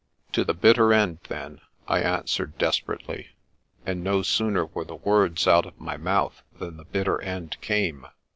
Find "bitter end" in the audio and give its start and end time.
0.55-1.19, 6.85-7.55